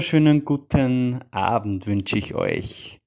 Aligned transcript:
Wunderschönen 0.00 0.46
guten 0.46 1.20
Abend 1.30 1.86
wünsche 1.86 2.16
ich 2.16 2.34
euch. 2.34 3.02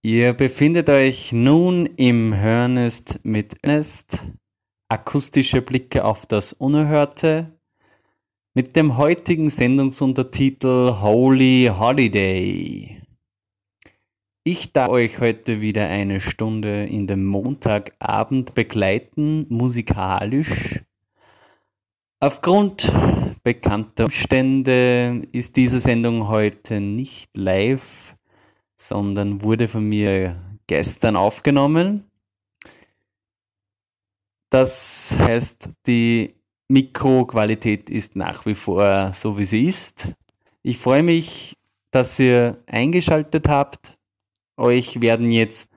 Ihr 0.00 0.32
befindet 0.32 0.88
euch 0.88 1.30
nun 1.32 1.84
im 1.84 2.34
Hörnest 2.34 3.20
mit 3.22 3.62
Ernest, 3.62 4.24
akustische 4.88 5.60
Blicke 5.60 6.06
auf 6.06 6.24
das 6.24 6.54
Unerhörte, 6.54 7.58
mit 8.54 8.76
dem 8.76 8.96
heutigen 8.96 9.50
Sendungsuntertitel 9.50 10.94
Holy 11.02 11.70
Holiday. 11.78 13.02
Ich 14.42 14.72
darf 14.72 14.88
euch 14.88 15.18
heute 15.18 15.60
wieder 15.60 15.86
eine 15.86 16.20
Stunde 16.20 16.86
in 16.86 17.06
den 17.06 17.26
Montagabend 17.26 18.54
begleiten, 18.54 19.44
musikalisch. 19.50 20.80
Aufgrund 22.20 22.90
bekannter 23.46 24.06
Umstände 24.06 25.22
ist 25.30 25.54
diese 25.54 25.78
Sendung 25.78 26.26
heute 26.26 26.80
nicht 26.80 27.36
live, 27.36 28.16
sondern 28.76 29.44
wurde 29.44 29.68
von 29.68 29.88
mir 29.88 30.42
gestern 30.66 31.14
aufgenommen. 31.14 32.10
Das 34.50 35.14
heißt, 35.16 35.68
die 35.86 36.34
Mikroqualität 36.66 37.88
ist 37.88 38.16
nach 38.16 38.46
wie 38.46 38.56
vor 38.56 39.12
so, 39.12 39.38
wie 39.38 39.44
sie 39.44 39.66
ist. 39.66 40.12
Ich 40.64 40.78
freue 40.78 41.04
mich, 41.04 41.56
dass 41.92 42.18
ihr 42.18 42.60
eingeschaltet 42.66 43.46
habt 43.46 43.96
euch 44.56 45.00
werden 45.00 45.30
jetzt 45.30 45.70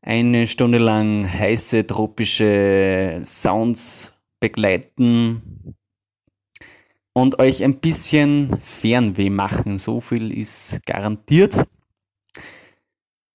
eine 0.00 0.46
Stunde 0.46 0.78
lang 0.78 1.30
heiße 1.30 1.86
tropische 1.86 3.20
Sounds 3.24 4.18
begleiten 4.40 5.76
und 7.20 7.38
euch 7.38 7.64
ein 7.64 7.80
bisschen 7.80 8.58
Fernweh 8.60 9.30
machen. 9.30 9.78
So 9.78 10.00
viel 10.00 10.36
ist 10.36 10.80
garantiert. 10.86 11.66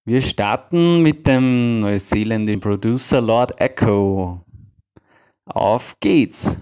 Wir 0.06 0.20
starten 0.20 1.02
mit 1.02 1.26
dem 1.26 1.80
neuseeländischen 1.80 2.60
Producer 2.60 3.20
Lord 3.20 3.60
Echo. 3.60 4.40
Auf 5.46 5.96
geht's! 6.00 6.60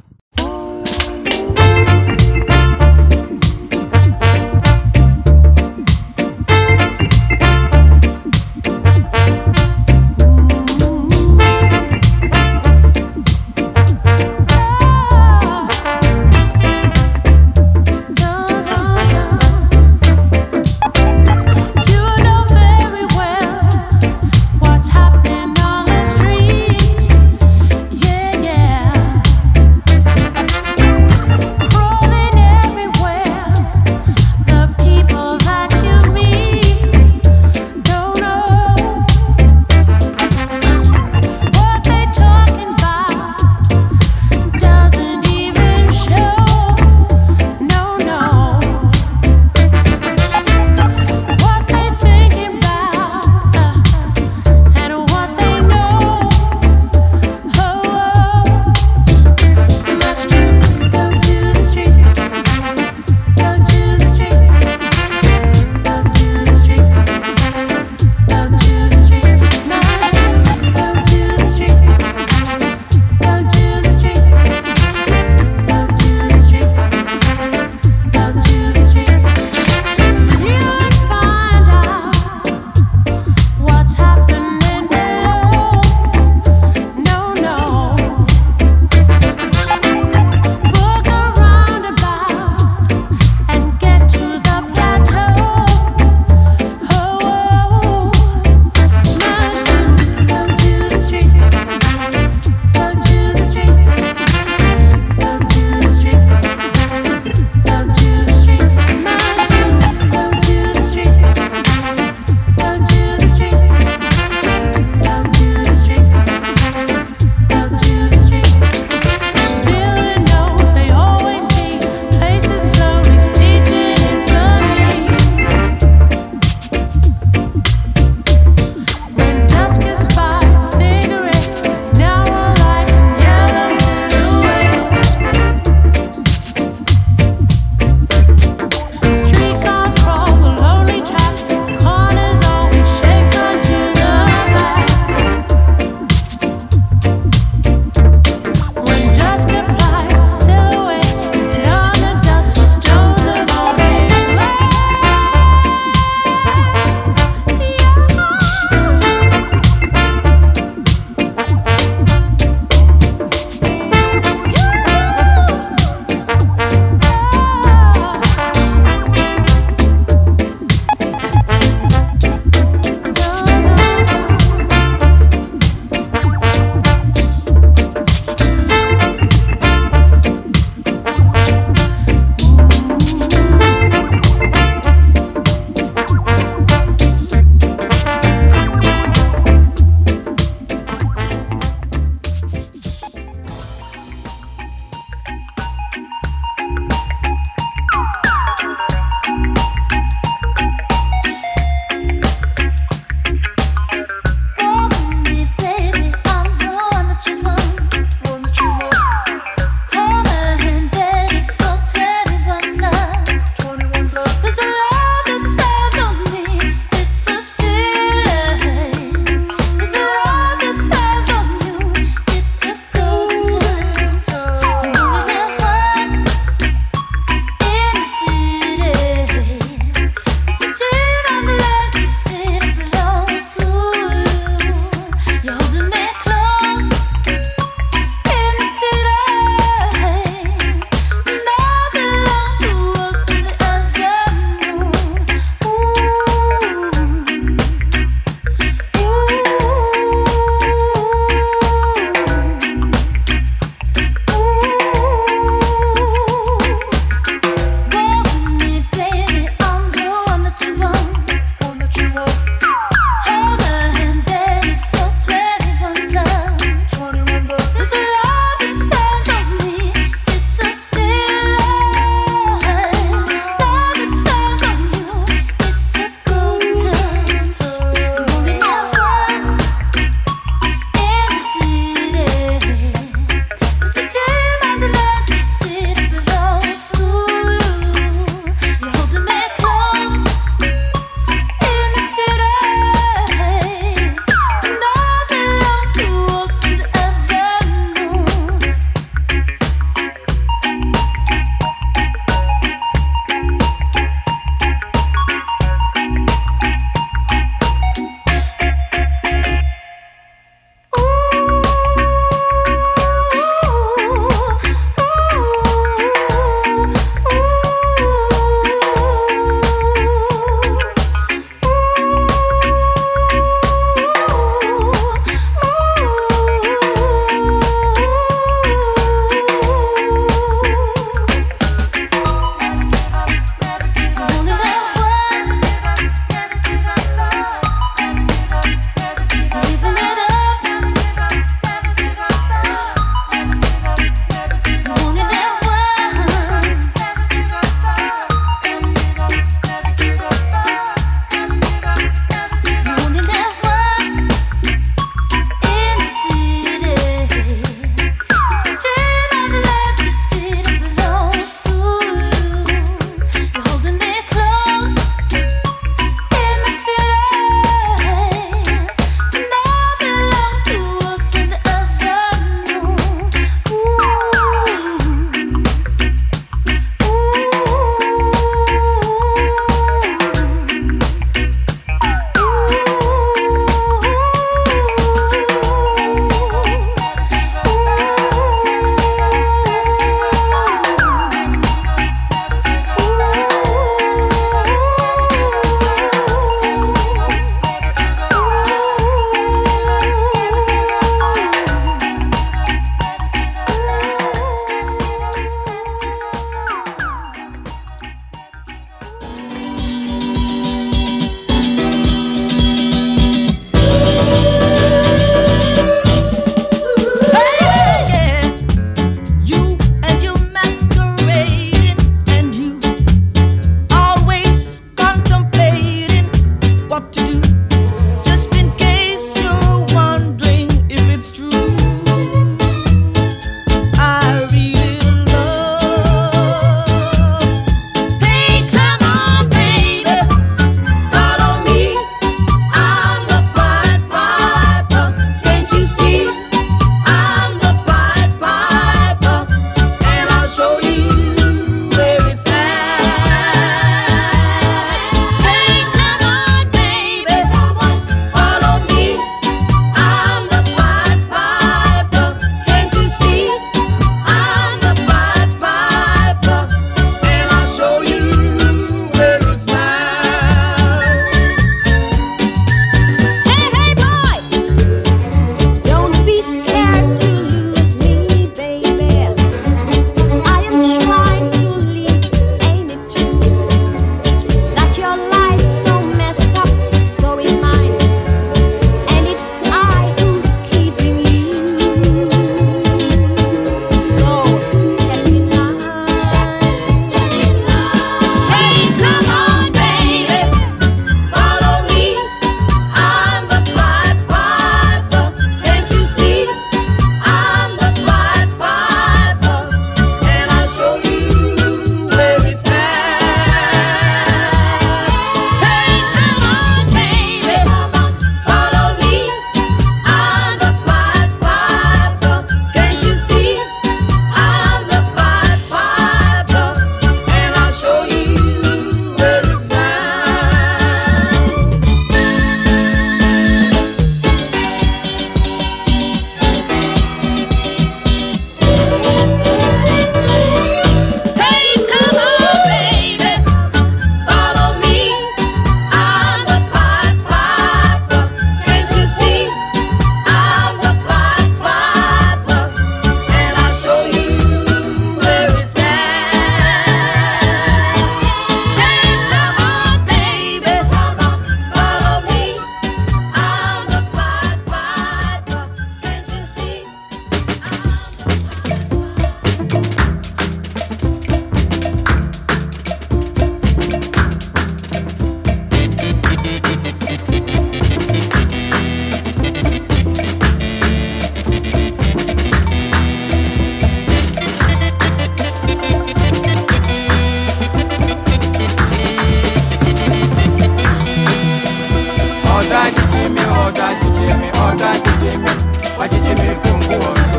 àjèjì 596.14 596.32
mi 596.40 596.50
kò 596.62 596.70
ń 596.78 596.82
wọ̀ 597.02 597.14
so 597.28 597.38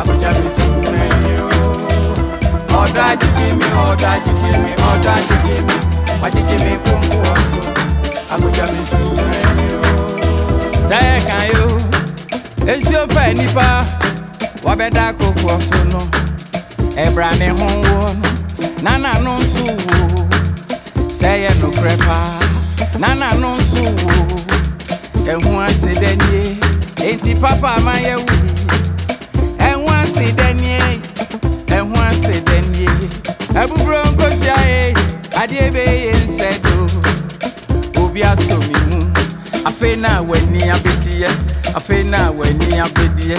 àbújá 0.00 0.30
mi 0.40 0.48
sì 0.56 0.66
mẹ́yìn 0.92 1.40
o. 1.44 1.48
ọ̀dọ̀ 2.82 3.04
àjèjì 3.12 3.46
mi 3.58 3.66
ọ̀dọ̀ 3.86 4.10
àjèjì 4.14 4.50
mi 4.64 4.72
ọ̀dọ̀ 4.90 5.12
àjèjì 5.18 5.54
mi 5.66 5.74
àjèjì 6.26 6.56
mi 6.64 6.72
kò 6.84 6.92
ń 7.00 7.04
wọ̀ 7.22 7.36
àbújá 8.34 8.64
mi 8.72 8.82
sì 8.90 9.00
mẹ́yìn 9.30 9.72
o. 9.80 9.90
sẹ́yìn 10.88 11.20
kan 11.28 11.44
yóò 11.54 11.70
èsì 12.72 12.94
ó 13.00 13.02
fẹ́ 13.14 13.28
nípa. 13.38 13.68
Wọ́n 14.64 14.76
bẹ 14.80 14.88
dá 14.96 15.04
kókó 15.18 15.46
ọ̀sùn 15.56 15.86
náà 15.92 16.04
ẹ̀bùrà 17.04 17.30
ni 17.40 17.48
hún 17.58 17.74
wọ́n 17.86 18.14
nánà 18.84 19.10
ló 19.24 19.32
ń 19.38 19.42
sùn 19.54 19.74
wò. 19.86 19.98
Sẹ́yìn 21.18 21.54
nù 21.60 21.68
kúrẹ́pà 21.76 22.18
nánà 23.02 23.28
ló 23.42 23.50
ń 23.56 23.60
sùn 23.70 23.90
wò. 24.06 24.16
Ẹ̀hún 25.32 25.56
àṣẹ 25.66 25.92
dẹ́niẹ́. 26.02 26.67
Enti 27.02 27.34
papa 27.40 27.80
ma 27.84 27.94
ye 27.98 28.14
wu. 28.16 28.26
Ehun 29.58 29.88
ase 30.02 30.32
danie. 30.32 30.78
Ehun 31.66 31.96
ase 32.08 32.42
I 33.54 33.58
Abubro 33.58 34.02
nko 34.12 34.30
sia 34.30 34.54
e. 34.66 34.94
Ade 35.40 35.70
be 35.72 35.84
ye 35.84 36.12
nsedo. 36.12 36.86
Obi 38.02 38.22
aso 38.22 38.58
mi 38.58 38.78
mu. 38.90 39.10
Afe 39.64 39.96
na 39.96 40.20
wani 40.20 40.62
abedie. 40.70 41.28
Afe 41.74 42.02
na 42.02 42.30
wani 42.30 42.78
abedie. 42.80 43.36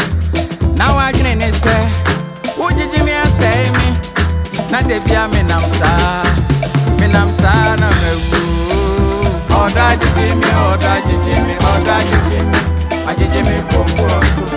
Na 0.76 0.88
Now 0.88 1.12
dwene 1.12 1.36
ne 1.36 1.52
se. 1.52 1.76
Wojiji 2.58 3.04
mi 3.04 3.12
asɛ 3.12 3.72
mi. 3.78 3.88
Na 4.72 4.82
de 4.82 5.00
bia 5.00 5.28
me 5.28 5.44
nam 5.44 5.62
saa. 5.80 6.24
Me 7.00 7.08
nam 7.08 7.32
saa 7.32 7.76
na 7.76 7.90
mewu. 8.02 8.40
Ọ̀dà 9.60 9.88
jíjí 10.00 10.36
mi, 10.40 10.50
ọ̀dà 10.70 10.94
jíjí 11.08 11.36
mi, 11.48 11.56
ọ̀dà 11.74 11.96
jíjí 12.10 12.40
mi 12.52 12.69
àjẹjẹ 13.10 13.42
mi 13.48 13.56
kò 13.72 13.80
kó 13.98 14.04
ọ̀sùn 14.20 14.50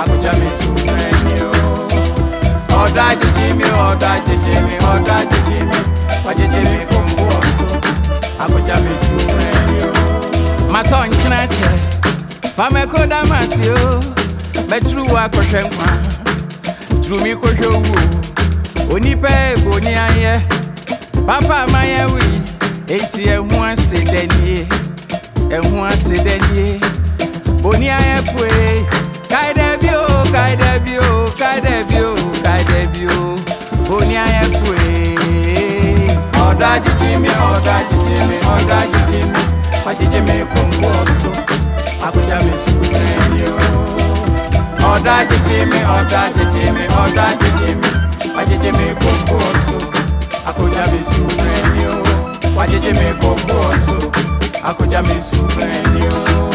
àbújá 0.00 0.32
mi 0.40 0.48
sùn 0.58 0.76
mẹ́ni 0.96 1.34
o. 1.48 1.50
ọ̀dọ̀ 2.82 3.04
àjèjì 3.10 3.46
mi 3.58 3.66
ọ̀dọ̀ 3.88 4.10
àjèjì 4.16 4.52
mi 4.66 4.74
ọ̀dọ̀ 4.92 5.14
àjèjì 5.20 5.58
mi. 5.68 5.78
Àjèjì 6.30 6.60
mi 6.70 6.78
kò 6.90 6.98
kó 7.16 7.24
ọ̀sùn 7.38 7.70
àbújá 8.42 8.76
mi 8.84 8.94
sùn 9.04 9.22
mẹ́ni 9.38 9.76
o. 9.88 9.92
màtọ́ 10.72 11.00
nkyinakyẹ 11.10 11.70
fàmẹ́kọ́ 12.56 13.02
dàmásì 13.12 13.66
o. 13.84 13.88
Bẹ́tùrú 14.70 15.02
wa 15.14 15.24
kọ̀hwẹ́ 15.34 15.62
nkwa 15.66 15.88
tùrùmí 17.02 17.32
kọ̀hwẹ́ 17.42 17.68
owó 17.76 17.96
onípẹ́ 18.94 19.34
èbò 19.52 19.72
ní 19.86 19.92
ayẹ 20.06 20.34
pápá 21.26 21.56
amáyẹwì 21.66 22.24
èyí 22.94 23.04
ti 23.12 23.22
ẹ̀hún 23.34 23.62
àṣẹ 23.70 23.98
dẹ́niẹ́ 24.12 24.62
ẹ̀hún 25.56 25.82
àṣẹ 25.92 26.16
dẹ́niẹ́ 26.26 26.78
òní 27.64 27.88
ayẹfue 27.98 28.48
káìdẹbi 29.30 29.88
o 30.02 30.06
káìdẹbi 30.34 30.94
o 31.08 31.10
káìdẹbi 31.40 31.96
o 32.08 32.12
káìdẹbi 32.44 33.02
o 33.16 33.20
òní 33.96 34.14
ayẹfue. 34.24 34.76
ọ̀dọ́ 36.46 36.68
àjèjì 36.74 37.08
mi 37.22 37.28
ọ̀dọ́ 37.50 37.74
àjèjì 37.80 38.14
mi 38.28 38.36
Oda 38.54 38.76
àjèjì 38.84 39.20
mi 39.32 39.40
fàjèjì 39.84 40.20
mi 40.28 40.36
kò 40.52 40.60
ń 40.68 40.70
bọ̀ 40.82 40.96
sùn 41.18 41.36
àkójá 42.06 42.36
mi 42.46 42.52
sùn 42.64 42.80
lẹ́yìn 42.92 43.52
o. 43.64 43.68
Oda 44.92 45.12
àjèjì 45.20 45.56
mi 45.70 45.78
ọ̀dọ́ 45.96 46.20
àjèjì 46.26 46.62
mi 46.76 46.84
ọ̀dọ́ 47.02 47.24
àjèjì 47.30 47.68
mi 47.80 47.88
fàjèjì 48.34 48.70
mi 48.78 48.86
kò 49.02 49.10
ń 49.16 49.20
bọ̀ 49.28 49.44
mi 50.92 51.00
sùn 51.10 51.28
lẹ́yìn 51.46 51.88
o. 51.94 51.98
fàjèjì 52.56 52.90
mi 52.98 53.06
kò 53.22 53.30
ń 53.36 53.40
bọ̀ 53.48 53.62
mi 55.08 55.16
sùn 55.28 55.46
lẹ́yìn 55.58 56.12
o. 56.38 56.49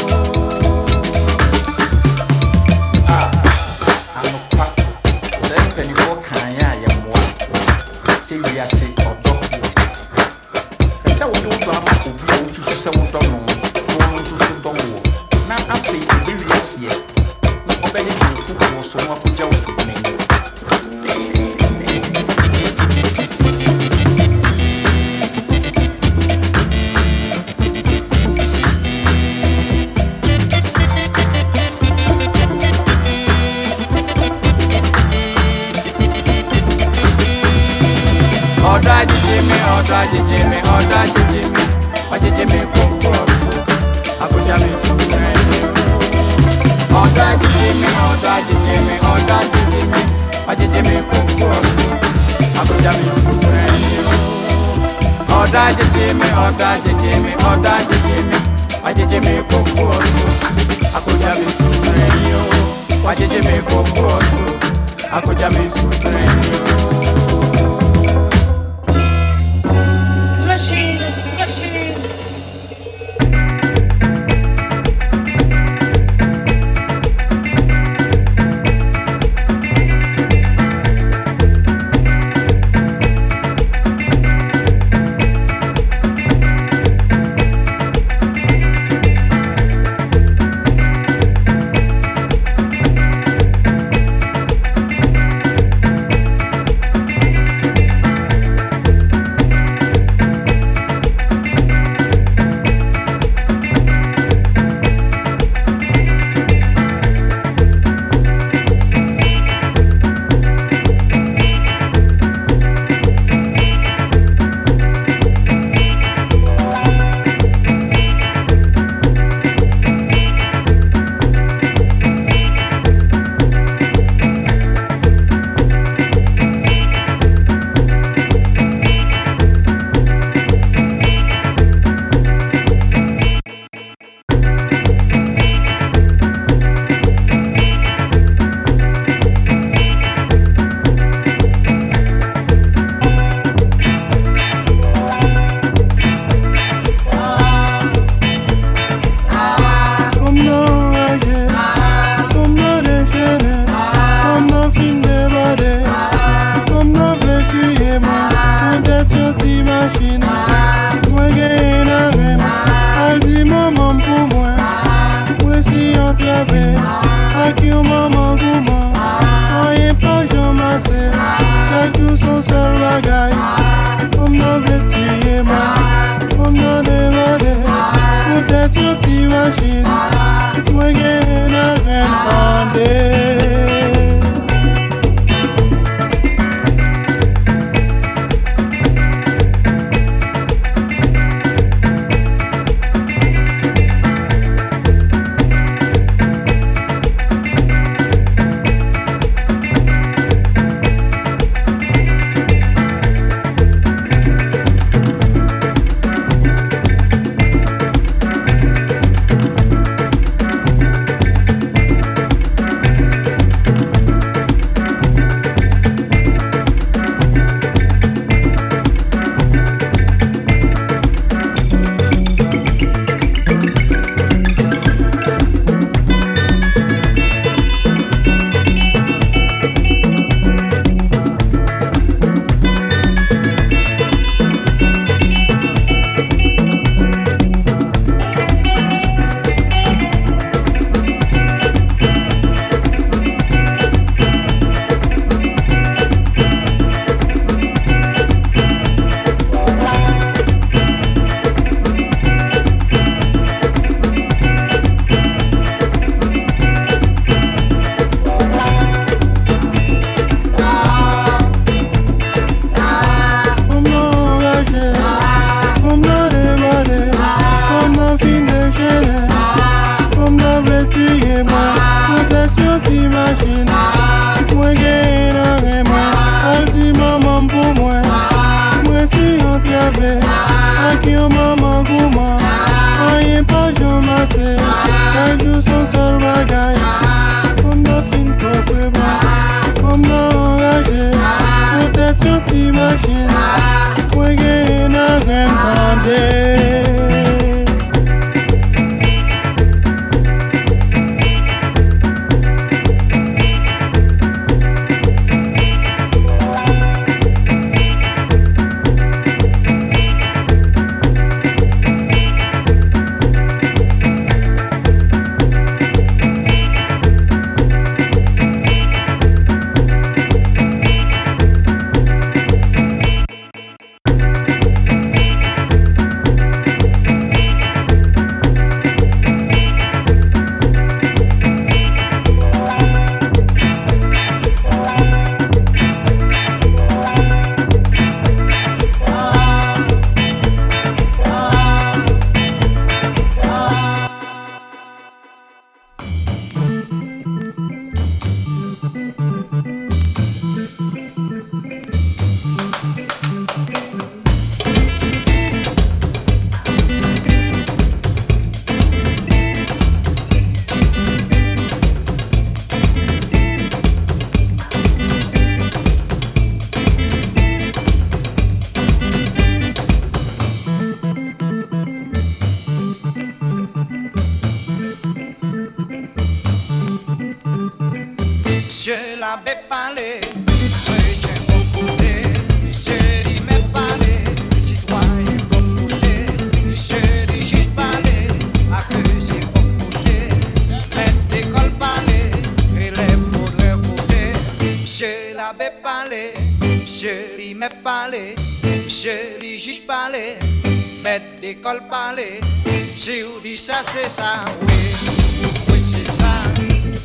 Teorizas 403.56 403.96
esa, 403.96 404.44
güey. 404.60 405.56
Pues 405.68 405.94
esa, 405.94 406.42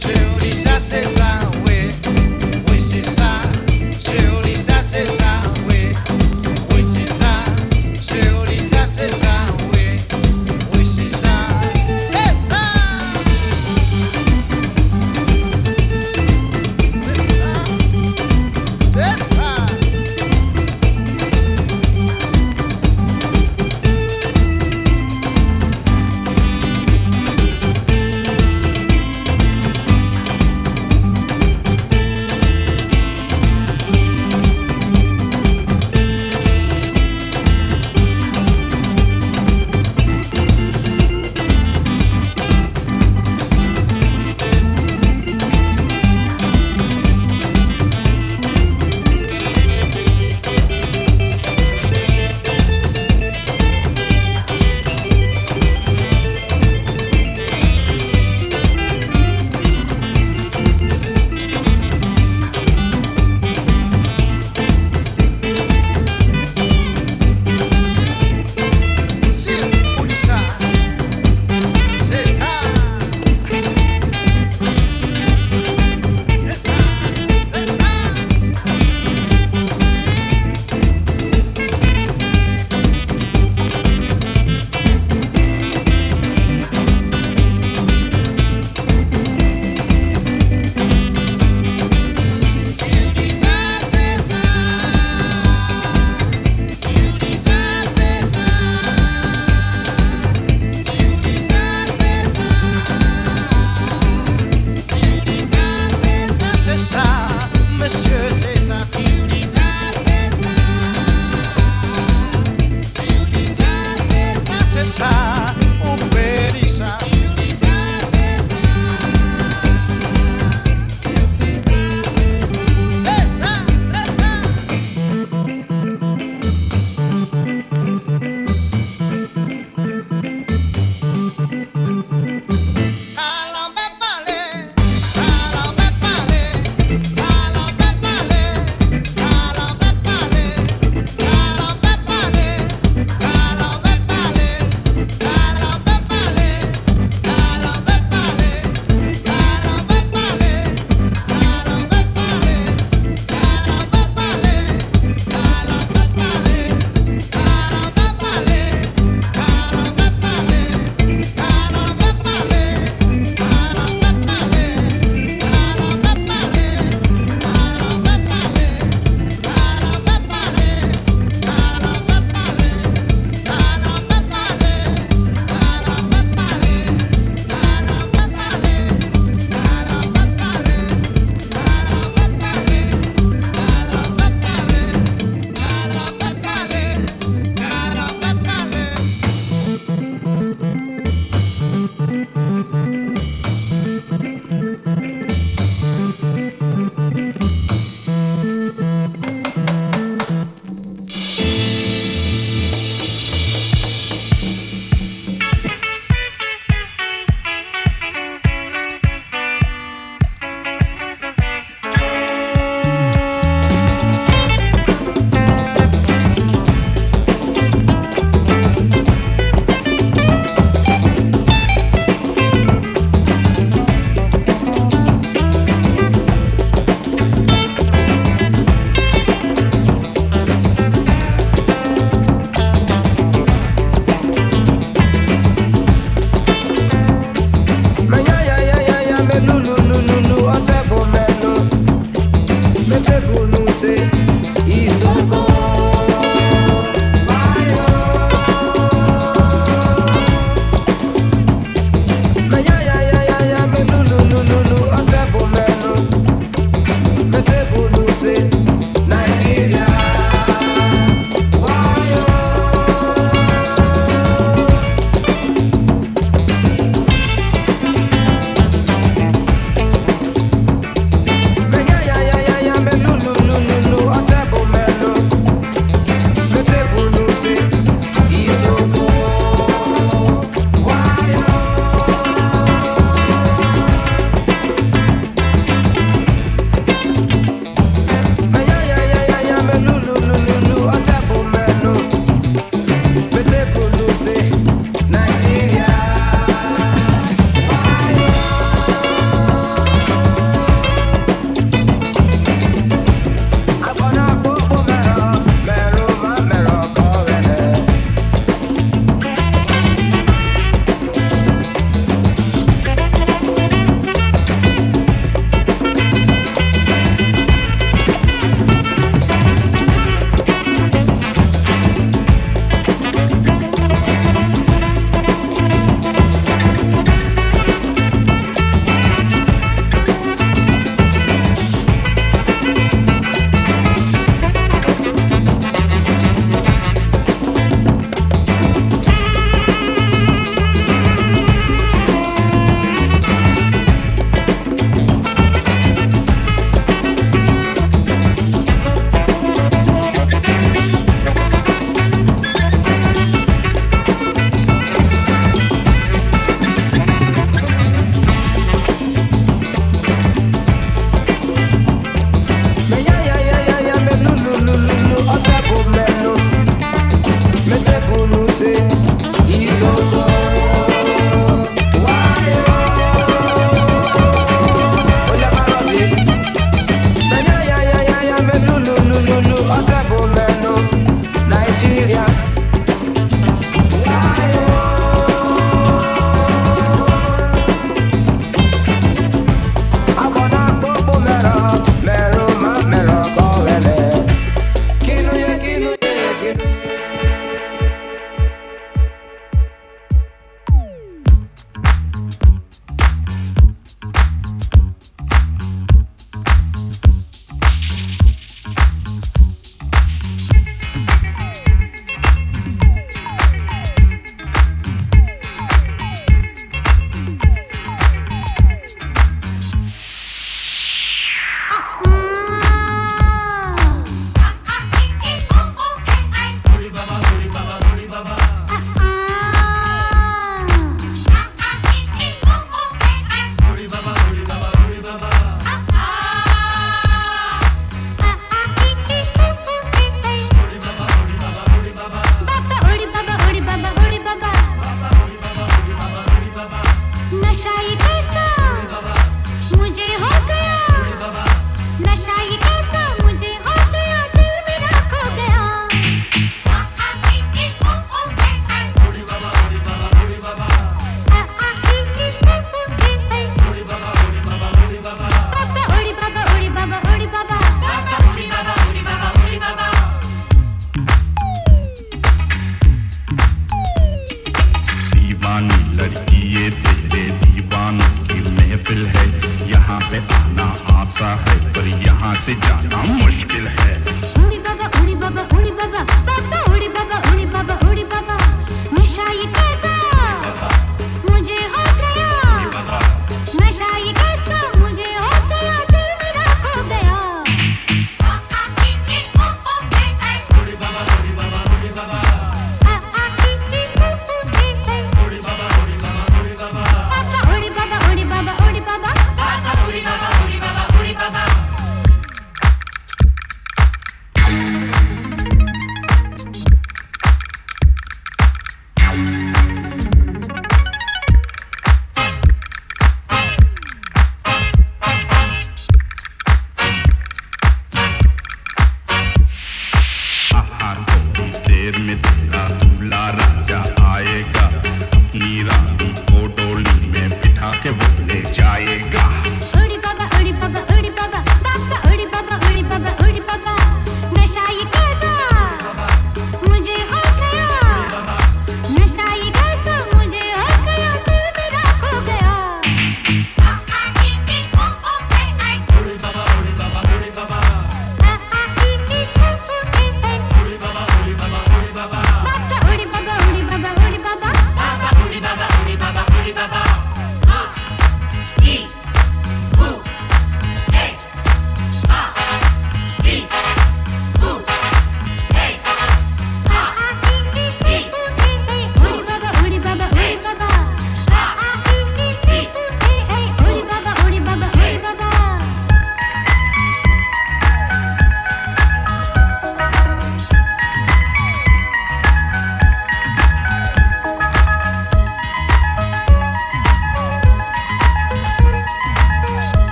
teorizas 0.00 0.92
esa, 0.92 1.38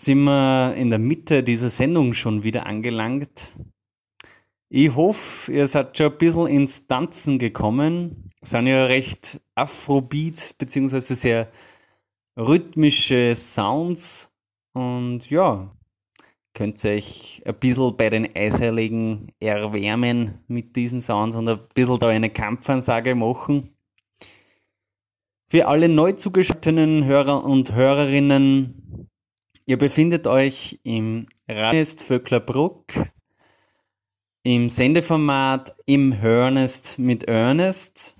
Jetzt 0.00 0.06
sind 0.06 0.22
wir 0.22 0.74
in 0.76 0.88
der 0.88 0.98
Mitte 0.98 1.42
dieser 1.42 1.68
Sendung 1.68 2.14
schon 2.14 2.42
wieder 2.42 2.64
angelangt. 2.64 3.52
Ich 4.70 4.96
hoffe, 4.96 5.52
ihr 5.52 5.66
seid 5.66 5.98
schon 5.98 6.12
ein 6.12 6.16
bisschen 6.16 6.46
ins 6.46 6.86
Tanzen 6.86 7.38
gekommen. 7.38 8.30
Sind 8.40 8.66
ja 8.66 8.86
recht 8.86 9.42
Afrobeat 9.56 10.54
beziehungsweise 10.56 11.14
sehr 11.14 11.48
rhythmische 12.34 13.34
Sounds. 13.34 14.32
Und 14.72 15.28
ja, 15.28 15.70
könnt 16.54 16.82
ihr 16.82 16.92
euch 16.92 17.42
ein 17.44 17.56
bisschen 17.56 17.94
bei 17.98 18.08
den 18.08 18.34
Eisheiligen 18.34 19.32
erwärmen 19.38 20.38
mit 20.48 20.76
diesen 20.76 21.02
Sounds 21.02 21.36
und 21.36 21.46
ein 21.46 21.60
bisschen 21.74 21.98
da 21.98 22.08
eine 22.08 22.30
Kampfansage 22.30 23.14
machen. 23.14 23.68
Für 25.50 25.68
alle 25.68 25.90
neu 25.90 26.12
zugeschalteten 26.12 27.04
Hörer 27.04 27.44
und 27.44 27.74
Hörerinnen, 27.74 29.09
Ihr 29.70 29.78
befindet 29.78 30.26
euch 30.26 30.80
im 30.82 31.26
Rheinest 31.48 32.02
Vöcklerbruck 32.02 32.92
im 34.42 34.68
Sendeformat 34.68 35.76
im 35.86 36.20
Hörnest 36.20 36.98
mit 36.98 37.28
Ernest. 37.28 38.16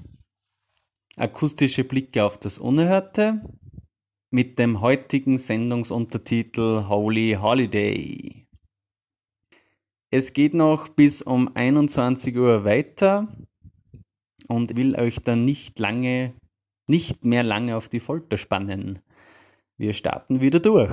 Akustische 1.17 1.83
Blicke 1.83 2.25
auf 2.25 2.39
das 2.39 2.59
Unerhörte 2.61 3.43
mit 4.31 4.61
dem 4.61 4.81
heutigen 4.81 5.39
Sendungsuntertitel 5.39 6.85
Holy 6.89 7.37
Holiday. 7.43 8.47
Es 10.13 10.33
geht 10.33 10.55
noch 10.55 10.89
bis 10.89 11.21
um 11.21 11.51
21 11.57 12.37
Uhr 12.37 12.65
weiter 12.65 13.27
und 14.47 14.77
will 14.77 14.95
euch 14.95 15.19
dann 15.19 15.45
nicht 15.45 15.81
lange, 15.81 16.33
nicht 16.87 17.25
mehr 17.25 17.43
lange 17.43 17.77
auf 17.77 17.89
die 17.89 17.99
Folter 17.99 18.39
spannen. 18.39 19.01
Wir 19.79 19.95
starten 19.95 20.41
wieder 20.41 20.61
durch. 20.61 20.93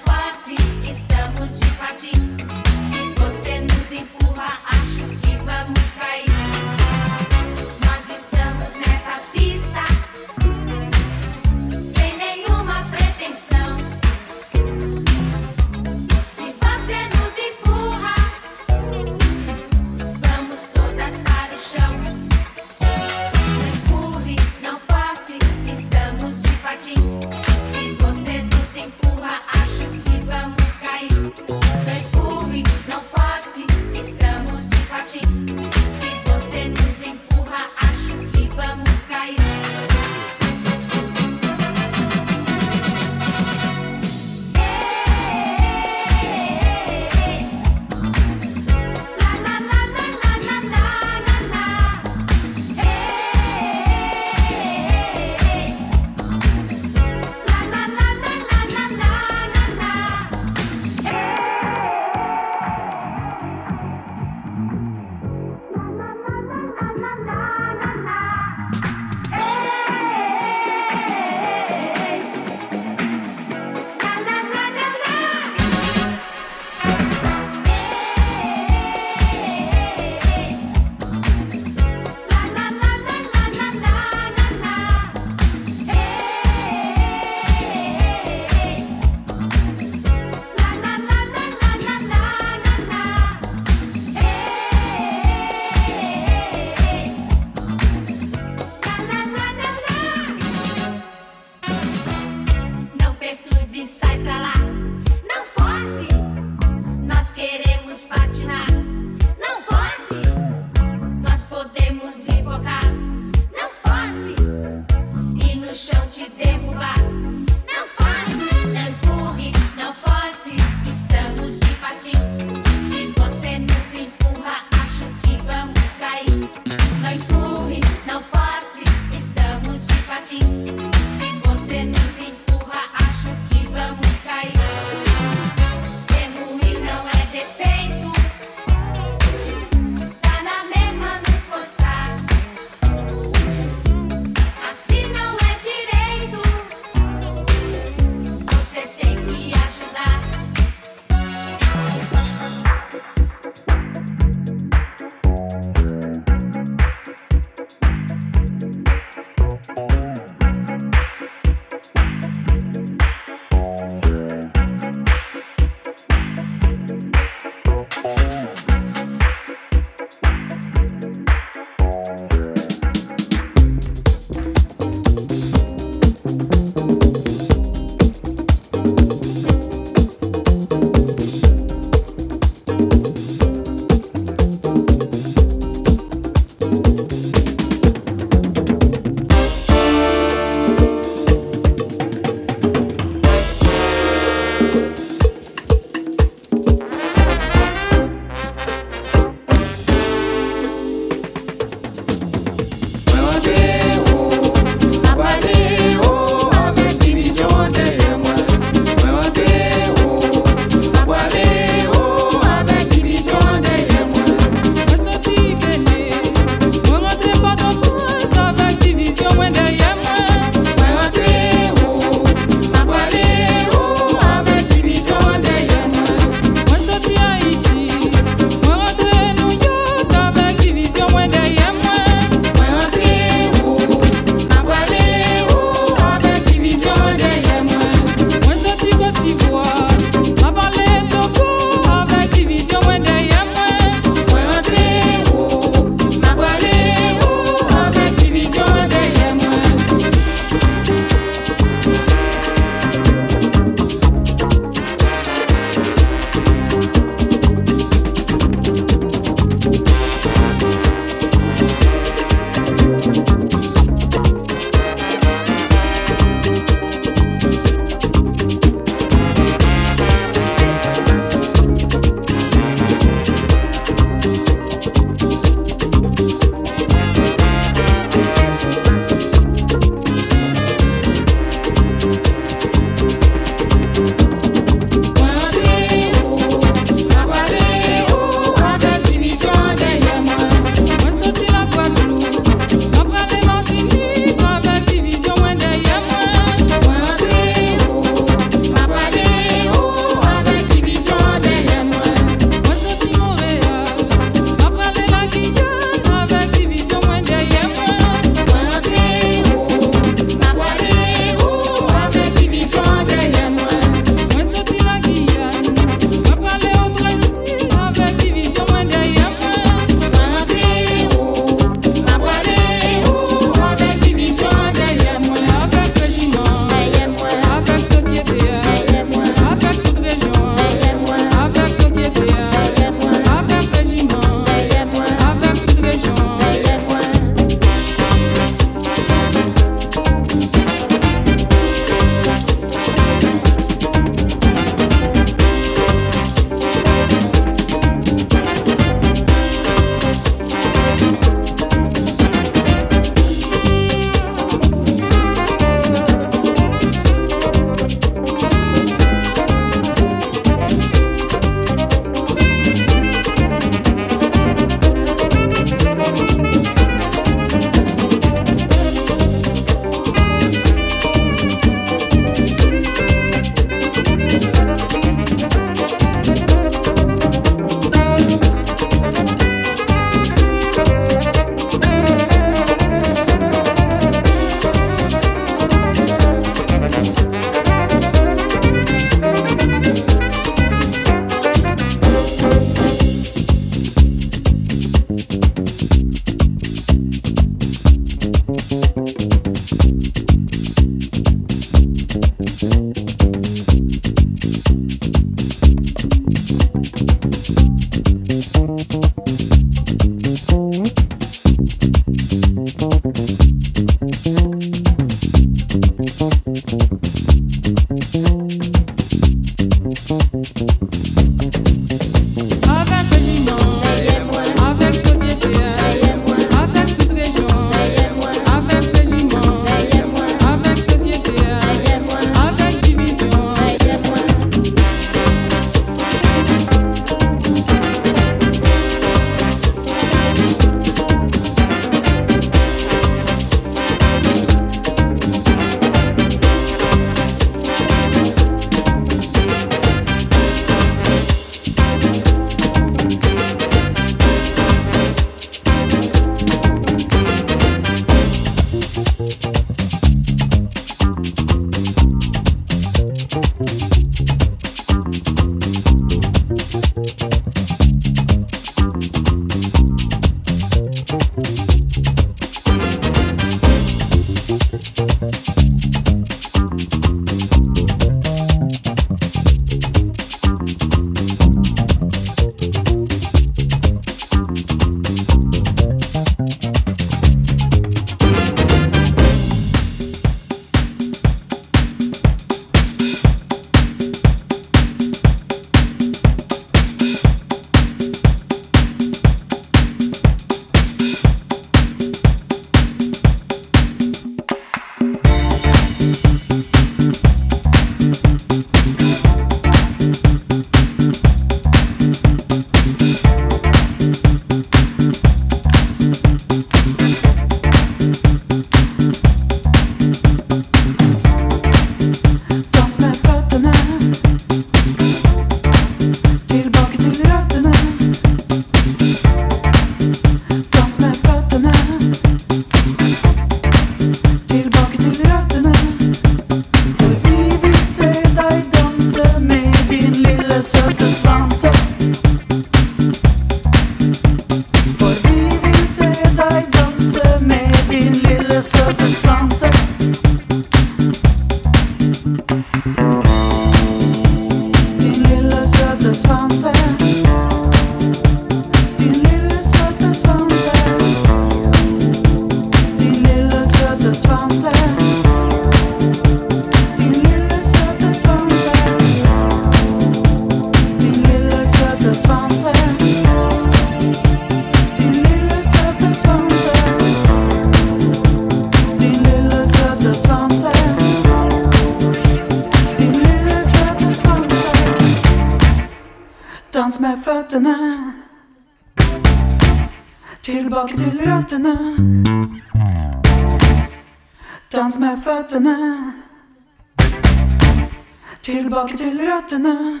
kameratene. 599.30 600.00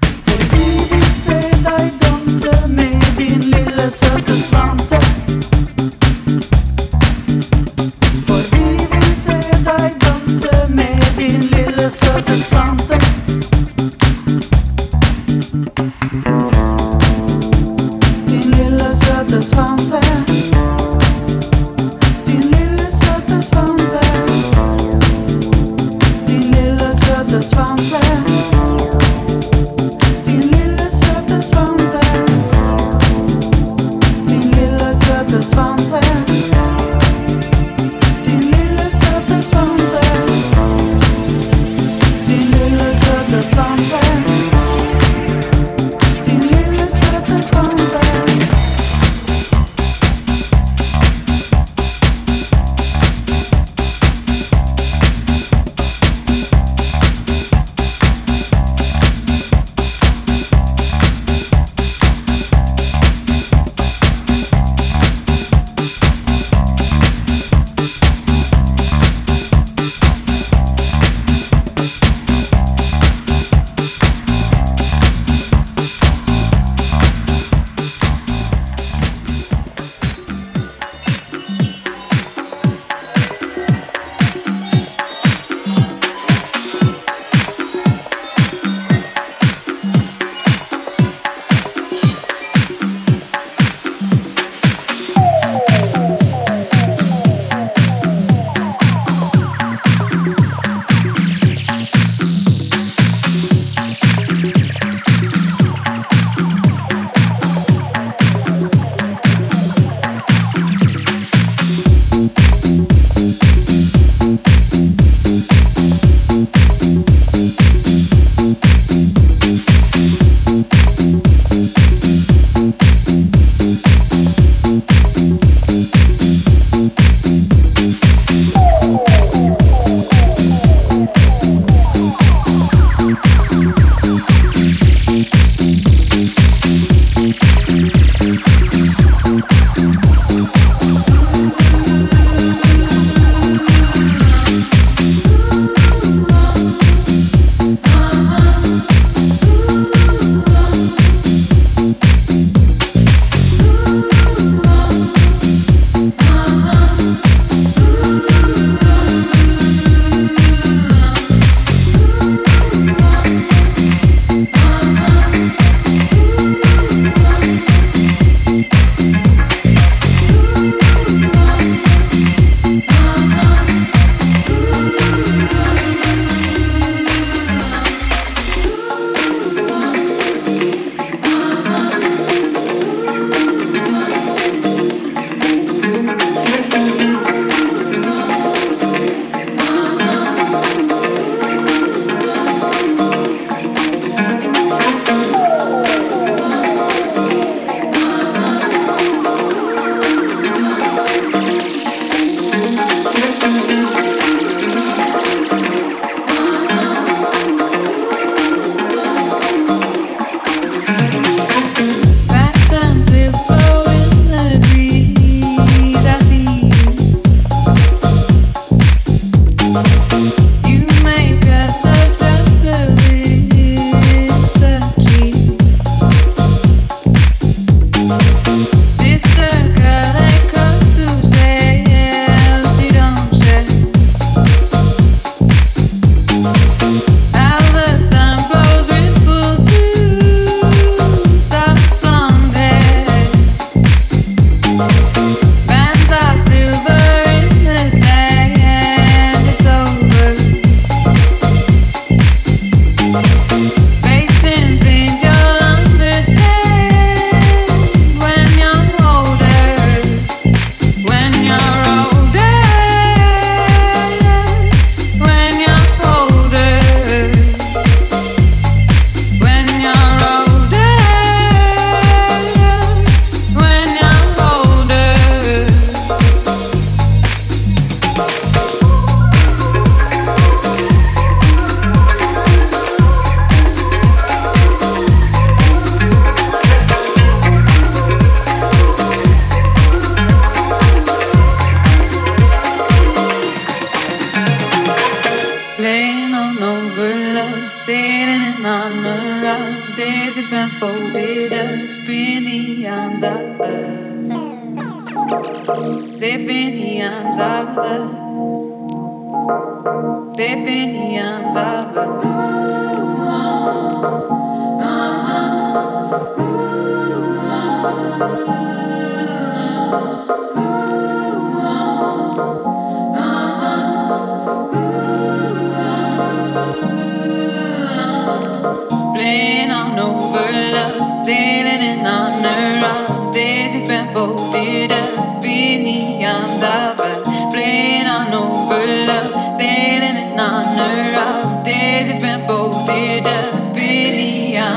For 0.00 0.38
vi 0.50 0.66
vil 0.90 1.14
se 1.14 1.38
deg 1.64 1.92
danse 2.00 2.68
med 2.68 3.16
din 3.16 3.40
lille 3.40 3.90
søte 3.90 4.36
svanse. 4.42 4.98
For 8.26 8.42
vi 8.54 8.66
vil 8.92 9.14
se 9.14 9.38
deg 9.64 9.94
danse 10.06 10.66
med 10.68 10.98
din 11.18 11.40
lille 11.40 11.90
søte 11.90 12.42
svanse. 12.42 13.47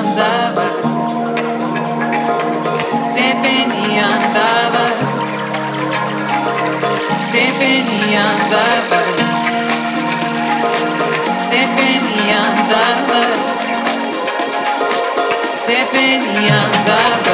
andaba, 0.02 0.68
se 3.14 3.34
venía 3.36 4.06
andaba, 4.16 4.86
se 7.32 7.44
venía 7.60 8.22
andaba, 8.32 9.02
se 11.50 11.62
venía 11.78 12.40
andaba, 12.52 13.24
se 15.66 15.78
venía 15.94 16.56
andaba. 16.66 17.31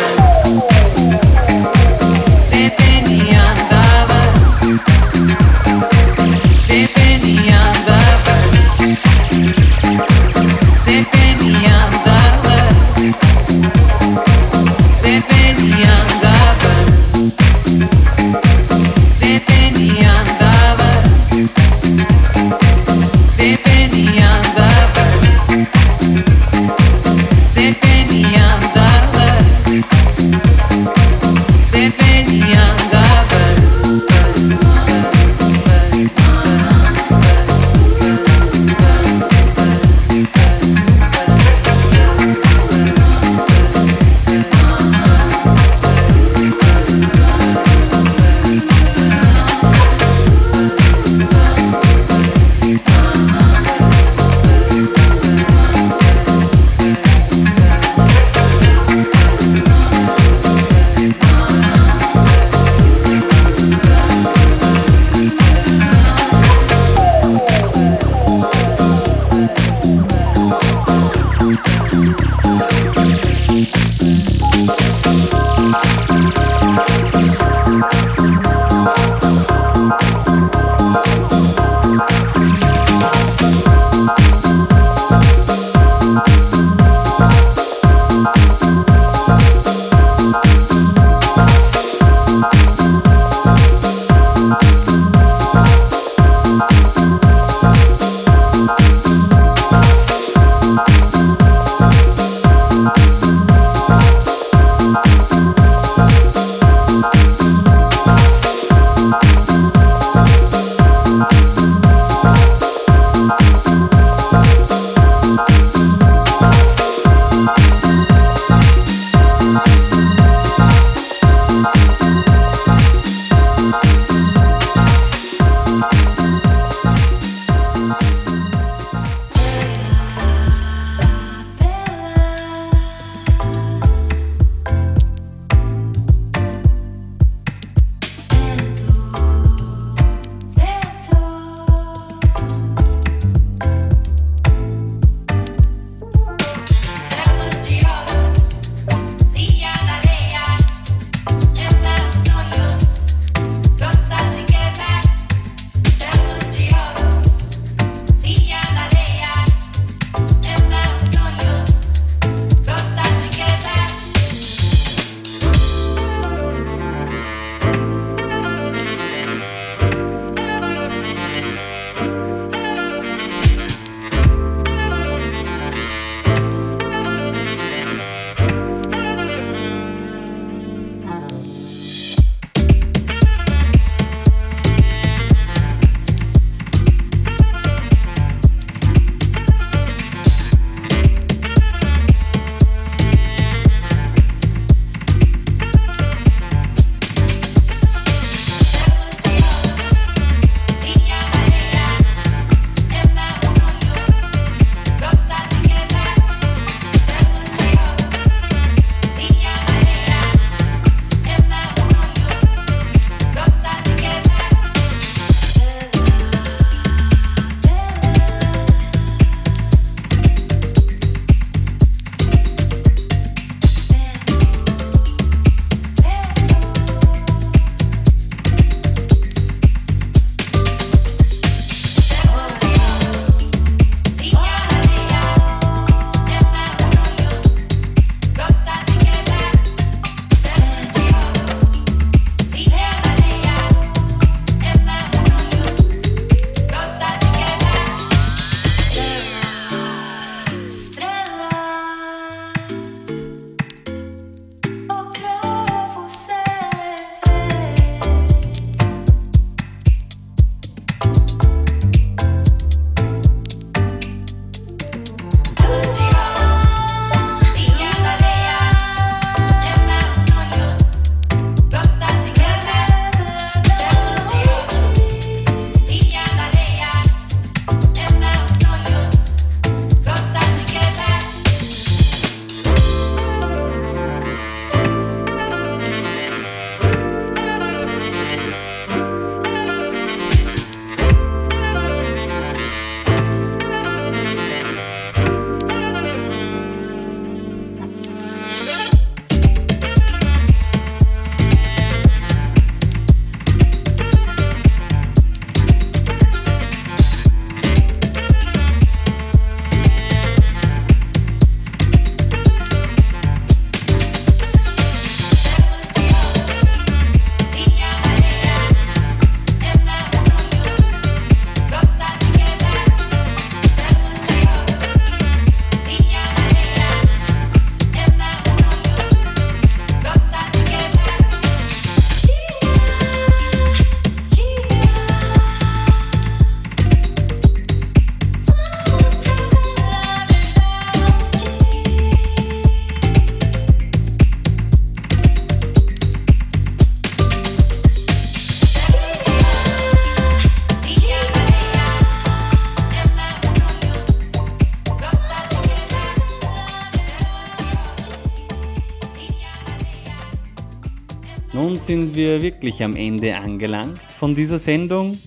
wir 362.17 362.41
wirklich 362.41 362.83
am 362.83 362.95
Ende 362.95 363.37
angelangt 363.37 364.01
von 364.19 364.35
dieser 364.35 364.57
Sendung. 364.57 365.17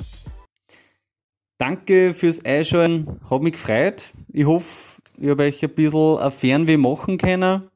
Danke 1.57 2.13
fürs 2.15 2.45
Einschauen, 2.45 3.21
hat 3.31 3.43
mich 3.43 3.53
gefreut. 3.53 4.13
Ich 4.33 4.45
hoffe, 4.45 5.01
ich 5.19 5.29
habe 5.29 5.45
euch 5.45 5.63
ein 5.63 5.71
bisschen 5.71 6.19
ein 6.19 6.31
Fernweh 6.31 6.77
machen 6.77 7.17
können. 7.17 7.71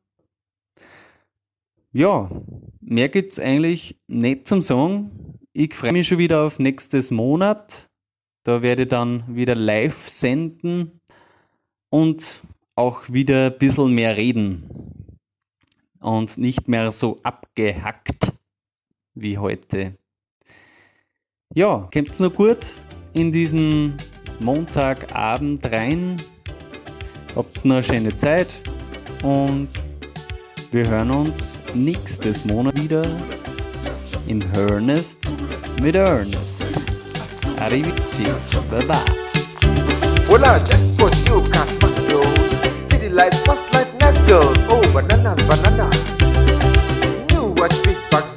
Ja, 1.93 2.29
mehr 2.81 3.09
gibt 3.09 3.33
es 3.33 3.41
eigentlich 3.41 4.01
nicht 4.09 4.49
zum 4.49 4.63
Song. 4.63 5.39
Ich 5.53 5.75
freue 5.75 5.93
mich 5.93 6.09
schon 6.09 6.19
wieder 6.19 6.43
auf 6.43 6.59
nächstes 6.59 7.11
Monat. 7.11 7.89
Da 8.43 8.63
werde 8.63 8.83
ich 8.83 8.89
dann 8.89 9.37
wieder 9.37 9.55
live 9.55 10.09
senden 10.09 11.01
und 11.89 12.43
auch 12.75 13.09
wieder 13.09 13.47
ein 13.47 13.59
bisschen 13.59 13.93
mehr 13.93 14.17
reden. 14.17 14.69
Und 16.01 16.37
nicht 16.37 16.67
mehr 16.69 16.91
so 16.91 17.21
abgehackt 17.23 18.33
wie 19.15 19.39
heute. 19.39 19.97
Ja, 21.55 21.89
kommt 21.93 22.11
es 22.11 22.21
noch 22.21 22.35
gut 22.35 22.75
in 23.13 23.31
diesen 23.31 23.95
Montagabend 24.41 25.65
rein. 25.67 26.17
Habt 27.37 27.65
noch 27.65 27.77
eine 27.77 27.83
schöne 27.83 28.17
Zeit 28.17 28.49
und 29.23 29.69
wir 30.73 30.89
hören 30.89 31.11
uns 31.11 31.61
nächstes 31.75 32.45
Monat 32.45 32.81
wieder 32.83 33.05
im 34.27 34.41
Hörnest 34.55 35.19
mit 35.81 35.95
Ernest. 35.95 36.65
Arrivederci. 37.61 38.25
Bye 38.71 38.85
bye. 38.87 38.97
Hola, 40.29 40.59
jackpot, 40.59 41.15
you 41.27 41.41
can 41.51 41.67
smack 41.67 41.95
those. 42.09 42.89
City 42.89 43.09
lights, 43.09 43.39
fast 43.41 43.73
life, 43.73 43.93
nice 44.01 44.19
girls. 44.27 44.65
Oh, 44.69 44.83
bananas, 44.93 45.41
bananas. 45.45 45.97
New 47.31 47.55
watch, 47.61 47.81
big 47.85 47.97
bucks, 48.11 48.35